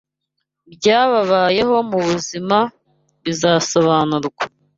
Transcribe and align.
byababayeho 0.73 1.75
mu 1.89 1.99
buzima 2.07 2.57
bizasobanurwa 3.23 4.43